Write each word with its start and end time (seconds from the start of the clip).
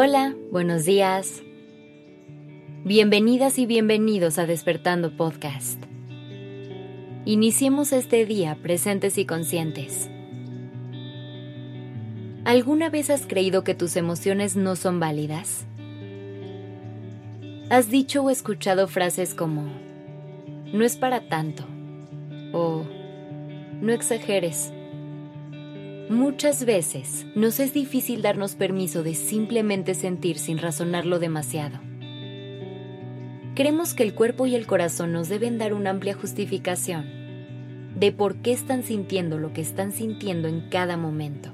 Hola, 0.00 0.36
buenos 0.52 0.84
días. 0.84 1.42
Bienvenidas 2.84 3.58
y 3.58 3.66
bienvenidos 3.66 4.38
a 4.38 4.46
Despertando 4.46 5.16
Podcast. 5.16 5.82
Iniciemos 7.24 7.92
este 7.92 8.24
día 8.24 8.56
presentes 8.62 9.18
y 9.18 9.26
conscientes. 9.26 10.08
¿Alguna 12.44 12.90
vez 12.90 13.10
has 13.10 13.26
creído 13.26 13.64
que 13.64 13.74
tus 13.74 13.96
emociones 13.96 14.54
no 14.54 14.76
son 14.76 15.00
válidas? 15.00 15.66
¿Has 17.68 17.90
dicho 17.90 18.22
o 18.22 18.30
escuchado 18.30 18.86
frases 18.86 19.34
como, 19.34 19.64
no 20.72 20.84
es 20.84 20.96
para 20.96 21.28
tanto? 21.28 21.64
o 22.52 22.84
no 23.80 23.92
exageres? 23.92 24.72
Muchas 26.10 26.64
veces 26.64 27.26
nos 27.34 27.60
es 27.60 27.74
difícil 27.74 28.22
darnos 28.22 28.54
permiso 28.54 29.02
de 29.02 29.14
simplemente 29.14 29.92
sentir 29.92 30.38
sin 30.38 30.56
razonarlo 30.56 31.18
demasiado. 31.18 31.80
Creemos 33.54 33.92
que 33.92 34.04
el 34.04 34.14
cuerpo 34.14 34.46
y 34.46 34.54
el 34.54 34.66
corazón 34.66 35.12
nos 35.12 35.28
deben 35.28 35.58
dar 35.58 35.74
una 35.74 35.90
amplia 35.90 36.14
justificación 36.14 37.04
de 37.94 38.10
por 38.10 38.36
qué 38.36 38.52
están 38.52 38.84
sintiendo 38.84 39.36
lo 39.36 39.52
que 39.52 39.60
están 39.60 39.92
sintiendo 39.92 40.48
en 40.48 40.70
cada 40.70 40.96
momento. 40.96 41.52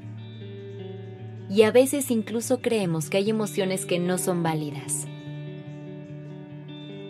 Y 1.50 1.62
a 1.62 1.72
veces 1.72 2.12
incluso 2.12 2.60
creemos 2.60 3.10
que 3.10 3.16
hay 3.16 3.30
emociones 3.30 3.86
que 3.86 3.98
no 3.98 4.18
son 4.18 4.44
válidas. 4.44 5.08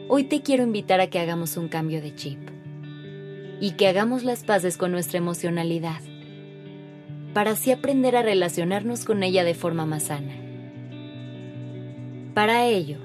Hoy 0.08 0.24
te 0.24 0.40
quiero 0.40 0.62
invitar 0.62 1.02
a 1.02 1.08
que 1.08 1.18
hagamos 1.18 1.58
un 1.58 1.68
cambio 1.68 2.00
de 2.00 2.14
chip 2.14 2.38
y 3.60 3.72
que 3.72 3.86
hagamos 3.86 4.24
las 4.24 4.44
paces 4.44 4.78
con 4.78 4.92
nuestra 4.92 5.18
emocionalidad 5.18 6.00
para 7.34 7.50
así 7.50 7.72
aprender 7.72 8.16
a 8.16 8.22
relacionarnos 8.22 9.04
con 9.04 9.22
ella 9.22 9.44
de 9.44 9.54
forma 9.54 9.84
más 9.84 10.04
sana. 10.04 10.32
Para 12.32 12.66
ello, 12.66 12.98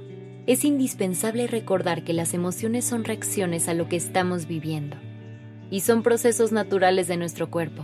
es 0.48 0.64
indispensable 0.64 1.48
recordar 1.48 2.04
que 2.04 2.14
las 2.14 2.34
emociones 2.34 2.86
son 2.86 3.04
reacciones 3.04 3.68
a 3.68 3.74
lo 3.74 3.90
que 3.90 3.98
estamos 3.98 4.48
viviendo 4.48 4.98
y 5.70 5.82
son 5.82 6.02
procesos 6.02 6.52
naturales 6.52 7.08
de 7.08 7.18
nuestro 7.18 7.52
cuerpo. 7.52 7.84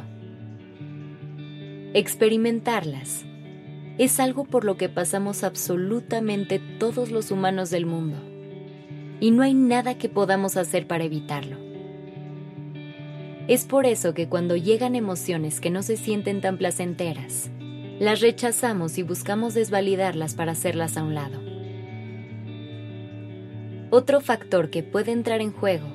Experimentarlas 1.93 3.25
es 3.97 4.19
algo 4.19 4.45
por 4.45 4.66
lo 4.66 4.77
que 4.77 4.89
pasamos 4.89 5.43
absolutamente 5.43 6.59
todos 6.79 7.11
los 7.11 7.31
humanos 7.31 7.69
del 7.69 7.85
mundo 7.85 8.17
y 9.19 9.31
no 9.31 9.43
hay 9.43 9.53
nada 9.53 9.97
que 9.97 10.09
podamos 10.09 10.57
hacer 10.57 10.88
para 10.88 11.05
evitarlo. 11.05 11.57
Es 13.47 13.65
por 13.65 13.85
eso 13.85 14.15
que 14.15 14.27
cuando 14.27 14.55
llegan 14.55 14.95
emociones 14.95 15.61
que 15.61 15.69
no 15.69 15.83
se 15.83 15.97
sienten 15.97 16.41
tan 16.41 16.57
placenteras, 16.57 17.51
las 17.99 18.19
rechazamos 18.19 18.97
y 18.97 19.03
buscamos 19.03 19.53
desvalidarlas 19.53 20.33
para 20.33 20.53
hacerlas 20.53 20.97
a 20.97 21.03
un 21.03 21.13
lado. 21.13 21.39
Otro 23.91 24.19
factor 24.19 24.71
que 24.71 24.81
puede 24.81 25.11
entrar 25.11 25.41
en 25.41 25.51
juego 25.51 25.85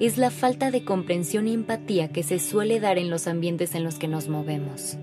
es 0.00 0.18
la 0.18 0.30
falta 0.30 0.70
de 0.70 0.84
comprensión 0.84 1.48
y 1.48 1.54
empatía 1.54 2.08
que 2.08 2.22
se 2.22 2.38
suele 2.38 2.78
dar 2.78 2.98
en 2.98 3.08
los 3.08 3.26
ambientes 3.26 3.74
en 3.74 3.82
los 3.82 3.98
que 3.98 4.06
nos 4.06 4.28
movemos. 4.28 4.98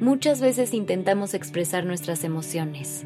Muchas 0.00 0.40
veces 0.40 0.72
intentamos 0.72 1.34
expresar 1.34 1.84
nuestras 1.84 2.24
emociones 2.24 3.04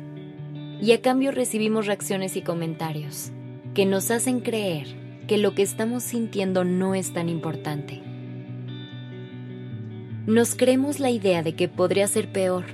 y 0.80 0.92
a 0.92 1.02
cambio 1.02 1.32
recibimos 1.32 1.86
reacciones 1.86 2.36
y 2.36 2.42
comentarios 2.42 3.32
que 3.74 3.84
nos 3.84 4.12
hacen 4.12 4.38
creer 4.38 5.03
que 5.27 5.39
lo 5.39 5.55
que 5.55 5.62
estamos 5.62 6.03
sintiendo 6.03 6.64
no 6.64 6.94
es 6.94 7.12
tan 7.12 7.28
importante. 7.28 8.03
Nos 10.27 10.55
creemos 10.55 11.00
la 11.00 11.11
idea 11.11 11.42
de 11.42 11.55
que 11.55 11.69
podría 11.69 12.06
ser 12.06 12.33
peor 12.33 12.64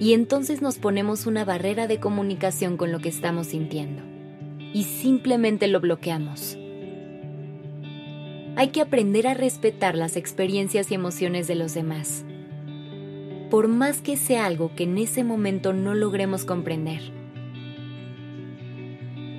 y 0.00 0.14
entonces 0.14 0.62
nos 0.62 0.78
ponemos 0.78 1.26
una 1.26 1.44
barrera 1.44 1.86
de 1.86 2.00
comunicación 2.00 2.76
con 2.76 2.90
lo 2.90 2.98
que 2.98 3.08
estamos 3.08 3.48
sintiendo 3.48 4.02
y 4.72 4.84
simplemente 4.84 5.68
lo 5.68 5.80
bloqueamos. 5.80 6.58
Hay 8.56 8.68
que 8.68 8.80
aprender 8.80 9.28
a 9.28 9.34
respetar 9.34 9.94
las 9.94 10.16
experiencias 10.16 10.90
y 10.90 10.94
emociones 10.94 11.46
de 11.46 11.54
los 11.54 11.74
demás, 11.74 12.24
por 13.48 13.68
más 13.68 14.02
que 14.02 14.16
sea 14.16 14.46
algo 14.46 14.74
que 14.74 14.84
en 14.84 14.98
ese 14.98 15.24
momento 15.24 15.72
no 15.72 15.94
logremos 15.94 16.44
comprender. 16.44 17.00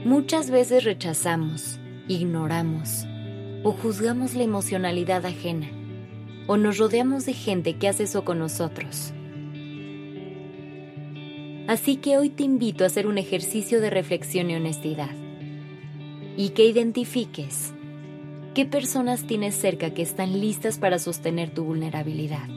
Muchas 0.06 0.50
veces 0.50 0.84
rechazamos, 0.84 1.80
ignoramos 2.08 3.06
o 3.64 3.72
juzgamos 3.72 4.36
la 4.36 4.44
emocionalidad 4.44 5.25
ajena 5.25 5.68
o 6.47 6.58
nos 6.58 6.78
rodeamos 6.78 7.25
de 7.25 7.34
gente 7.34 7.78
que 7.78 7.88
hace 7.88 8.03
eso 8.03 8.25
con 8.25 8.40
nosotros. 8.40 9.14
Así 11.68 11.96
que 11.96 12.18
hoy 12.18 12.30
te 12.30 12.44
invito 12.44 12.84
a 12.84 12.88
hacer 12.88 13.08
un 13.08 13.18
ejercicio 13.18 13.80
de 13.80 13.90
reflexión 13.90 14.50
y 14.50 14.56
honestidad 14.56 15.16
y 16.36 16.50
que 16.50 16.66
identifiques 16.66 17.74
qué 18.53 18.66
personas 18.66 19.25
tienes 19.25 19.56
cerca 19.56 19.92
que 19.92 20.02
están 20.02 20.40
listas 20.42 20.78
para 20.78 21.00
sostener 21.00 21.52
tu 21.52 21.63
vulnerabilidad. 21.63 22.47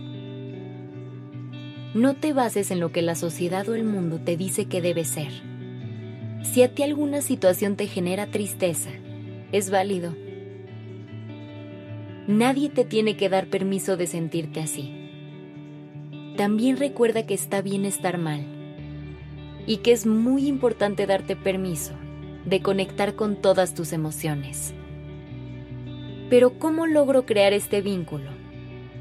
No 1.94 2.14
te 2.14 2.32
bases 2.32 2.70
en 2.70 2.80
lo 2.80 2.90
que 2.90 3.00
la 3.00 3.14
sociedad 3.14 3.66
o 3.68 3.74
el 3.74 3.84
mundo 3.84 4.18
te 4.18 4.36
dice 4.36 4.66
que 4.66 4.82
debe 4.82 5.04
ser. 5.04 5.30
Si 6.42 6.62
a 6.62 6.74
ti 6.74 6.82
alguna 6.82 7.22
situación 7.22 7.76
te 7.76 7.86
genera 7.86 8.26
tristeza, 8.26 8.90
es 9.52 9.70
válido. 9.70 10.14
Nadie 12.26 12.70
te 12.70 12.84
tiene 12.84 13.16
que 13.16 13.28
dar 13.28 13.46
permiso 13.46 13.96
de 13.96 14.06
sentirte 14.06 14.60
así. 14.60 14.92
También 16.36 16.76
recuerda 16.76 17.24
que 17.24 17.34
está 17.34 17.62
bien 17.62 17.84
estar 17.84 18.18
mal 18.18 18.44
y 19.66 19.78
que 19.78 19.92
es 19.92 20.06
muy 20.06 20.46
importante 20.46 21.06
darte 21.06 21.36
permiso 21.36 21.94
de 22.44 22.62
conectar 22.62 23.14
con 23.14 23.36
todas 23.36 23.74
tus 23.74 23.92
emociones. 23.92 24.74
Pero 26.28 26.58
¿cómo 26.58 26.86
logro 26.86 27.26
crear 27.26 27.52
este 27.52 27.80
vínculo 27.80 28.30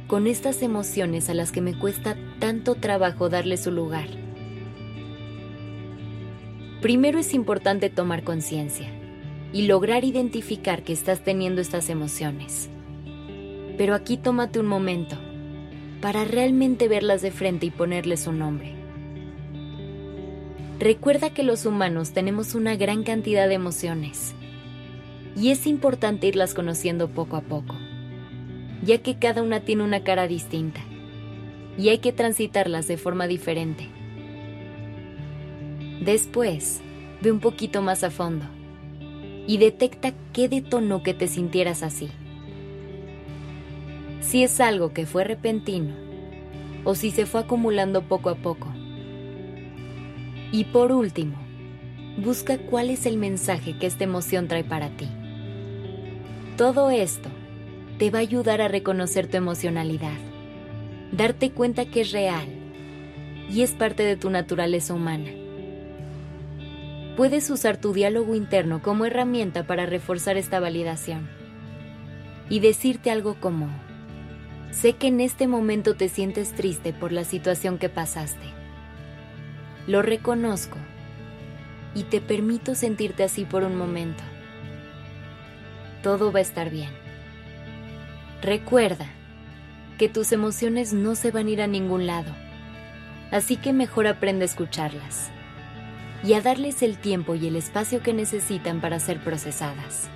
con 0.08 0.28
estas 0.28 0.62
emociones 0.62 1.30
a 1.30 1.34
las 1.34 1.52
que 1.52 1.62
me 1.62 1.78
cuesta 1.78 2.16
tanto 2.40 2.76
trabajo 2.76 3.30
darle 3.30 3.58
su 3.58 3.72
lugar? 3.72 4.08
Primero 6.82 7.18
es 7.18 7.34
importante 7.34 7.90
tomar 7.90 8.24
conciencia 8.24 8.95
y 9.56 9.68
lograr 9.68 10.04
identificar 10.04 10.84
que 10.84 10.92
estás 10.92 11.24
teniendo 11.24 11.62
estas 11.62 11.90
emociones. 11.90 12.70
Pero 13.78 13.96
aquí 13.96 14.18
tómate 14.18 14.60
un 14.60 14.66
momento 14.66 15.16
para 16.02 16.26
realmente 16.26 16.90
verlas 16.90 17.22
de 17.22 17.32
frente 17.32 17.66
y 17.66 17.72
ponerles 17.72 18.28
un 18.28 18.40
nombre. 18.40 18.76
Recuerda 20.78 21.30
que 21.30 21.44
los 21.44 21.66
humanos 21.66 22.12
tenemos 22.12 22.54
una 22.54 22.76
gran 22.76 23.04
cantidad 23.04 23.48
de 23.48 23.54
emociones 23.54 24.36
y 25.38 25.52
es 25.52 25.68
importante 25.68 26.28
irlas 26.28 26.54
conociendo 26.54 27.08
poco 27.08 27.38
a 27.38 27.42
poco, 27.42 27.76
ya 28.84 28.98
que 28.98 29.18
cada 29.20 29.42
una 29.42 29.62
tiene 29.62 29.84
una 29.84 30.04
cara 30.04 30.28
distinta 30.28 30.82
y 31.78 31.88
hay 31.88 32.00
que 32.00 32.12
transitarlas 32.12 32.90
de 32.90 32.98
forma 32.98 33.26
diferente. 33.26 33.88
Después, 36.02 36.82
ve 37.22 37.32
un 37.32 37.40
poquito 37.40 37.82
más 37.82 38.04
a 38.04 38.12
fondo 38.12 38.50
y 39.48 39.58
detecta 39.58 40.14
qué 40.34 40.50
detonó 40.50 41.04
que 41.04 41.14
te 41.14 41.28
sintieras 41.28 41.84
así. 41.84 42.10
Si 44.22 44.44
es 44.44 44.60
algo 44.60 44.92
que 44.94 45.06
fue 45.06 45.24
repentino 45.24 45.94
o 46.84 46.96
si 46.96 47.12
se 47.12 47.26
fue 47.26 47.42
acumulando 47.42 48.04
poco 48.04 48.30
a 48.30 48.36
poco. 48.36 48.68
Y 50.52 50.66
por 50.66 50.92
último, 50.92 51.36
busca 52.18 52.58
cuál 52.58 52.90
es 52.90 53.06
el 53.06 53.18
mensaje 53.18 53.78
que 53.78 53.88
esta 53.88 54.04
emoción 54.04 54.48
trae 54.48 54.64
para 54.64 54.90
ti. 54.90 55.08
Todo 56.58 56.90
esto 56.90 57.30
te 57.98 58.10
va 58.10 58.20
a 58.20 58.22
ayudar 58.22 58.62
a 58.62 58.68
reconocer 58.68 59.28
tu 59.28 59.38
emocionalidad, 59.38 60.18
darte 61.12 61.52
cuenta 61.52 61.86
que 61.86 62.02
es 62.02 62.12
real 62.12 62.48
y 63.50 63.62
es 63.62 63.72
parte 63.72 64.04
de 64.04 64.16
tu 64.16 64.30
naturaleza 64.30 64.94
humana 64.94 65.45
puedes 67.16 67.50
usar 67.50 67.78
tu 67.78 67.94
diálogo 67.94 68.36
interno 68.36 68.82
como 68.82 69.06
herramienta 69.06 69.66
para 69.66 69.86
reforzar 69.86 70.38
esta 70.38 70.60
validación 70.60 71.30
y 72.50 72.60
decirte 72.60 73.10
algo 73.10 73.36
como, 73.40 73.70
sé 74.72 74.94
que 74.94 75.08
en 75.08 75.22
este 75.22 75.48
momento 75.48 75.96
te 75.96 76.10
sientes 76.10 76.54
triste 76.54 76.94
por 76.94 77.12
la 77.12 77.24
situación 77.24 77.78
que 77.78 77.90
pasaste. 77.90 78.46
Lo 79.88 80.02
reconozco 80.02 80.78
y 81.96 82.04
te 82.04 82.20
permito 82.20 82.76
sentirte 82.76 83.24
así 83.24 83.46
por 83.46 83.64
un 83.64 83.78
momento. 83.78 84.24
Todo 86.04 86.32
va 86.32 86.40
a 86.40 86.44
estar 86.44 86.70
bien. 86.70 86.92
Recuerda 88.42 89.08
que 89.98 90.10
tus 90.10 90.34
emociones 90.34 90.94
no 90.94 91.16
se 91.16 91.32
van 91.32 91.48
a 91.48 91.50
ir 91.50 91.62
a 91.62 91.68
ningún 91.68 92.06
lado, 92.06 92.32
así 93.32 93.56
que 93.56 93.72
mejor 93.72 94.06
aprende 94.06 94.44
a 94.44 94.48
escucharlas 94.48 95.32
y 96.24 96.34
a 96.34 96.42
darles 96.42 96.82
el 96.82 96.98
tiempo 96.98 97.36
y 97.36 97.48
el 97.48 97.56
espacio 97.56 98.02
que 98.02 98.14
necesitan 98.14 98.82
para 98.82 99.00
ser 99.00 99.24
procesadas. 99.24 100.10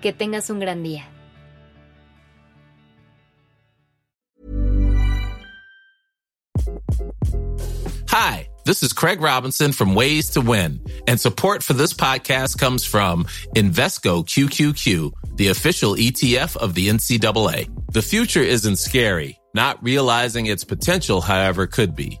Que 0.00 0.12
tengas 0.12 0.50
un 0.50 0.60
gran 0.60 0.82
día. 0.82 1.08
Hi, 8.08 8.48
this 8.64 8.82
is 8.82 8.92
Craig 8.92 9.20
Robinson 9.20 9.70
from 9.70 9.94
Ways 9.94 10.30
to 10.30 10.40
Win, 10.40 10.80
and 11.06 11.20
support 11.20 11.62
for 11.62 11.74
this 11.74 11.94
podcast 11.94 12.58
comes 12.58 12.84
from 12.84 13.24
Invesco 13.54 14.24
QQQ, 14.26 15.36
the 15.36 15.48
official 15.48 15.94
ETF 15.94 16.56
of 16.56 16.74
the 16.74 16.88
NCAA. 16.88 17.68
The 17.92 18.02
future 18.02 18.42
isn't 18.42 18.80
scary. 18.80 19.38
Not 19.54 19.82
realizing 19.82 20.46
its 20.46 20.64
potential, 20.64 21.20
however, 21.20 21.68
could 21.68 21.94
be. 21.94 22.20